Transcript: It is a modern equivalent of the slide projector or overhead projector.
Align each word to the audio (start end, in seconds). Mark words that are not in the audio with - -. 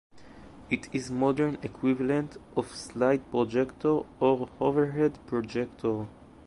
It 0.71 0.89
is 0.91 1.11
a 1.11 1.13
modern 1.13 1.59
equivalent 1.61 2.37
of 2.57 2.69
the 2.71 2.75
slide 2.75 3.29
projector 3.29 3.99
or 4.19 4.49
overhead 4.59 5.19
projector. 5.27 6.07